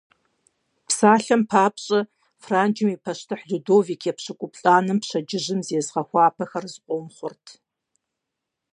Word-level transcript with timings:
Псалъэм 0.87 1.41
папщӏэ, 1.49 2.01
Франджым 2.43 2.89
и 2.95 2.97
пащтыхь 3.03 3.45
Людовик 3.49 4.01
Епщыкӏуплӏанэм 4.11 4.97
пщэдджыжьым 5.01 5.59
зезыгъэхуапэхэр 5.67 6.65
зыкъом 6.73 7.05
хъурт. 7.15 7.45